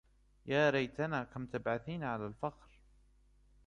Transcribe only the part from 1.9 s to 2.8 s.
على الفخر